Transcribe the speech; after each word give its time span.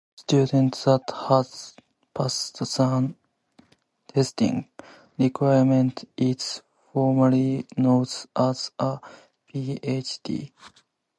A 0.01 0.19
student 0.19 0.73
that 0.85 1.03
has 1.29 1.75
passed 2.11 2.57
these 2.57 3.11
testing 4.07 4.67
requirements 5.19 6.05
is 6.17 6.63
formally 6.91 7.67
known 7.77 8.07
as 8.35 8.71
a 8.79 8.99
Ph.D. 9.45 10.51